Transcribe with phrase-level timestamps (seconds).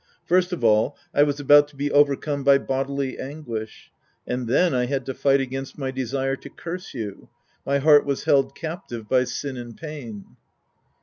[0.25, 3.91] First of all, I was about to be overcome by bodily anguish.
[4.25, 7.29] And then I had to fight against my desire to curse you.
[7.67, 10.37] My heart was held captive by sin and pain.